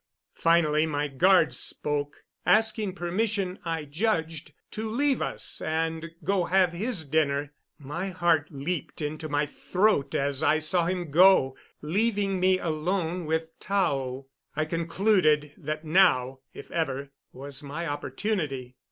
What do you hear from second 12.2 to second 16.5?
me alone with Tao. I concluded that now,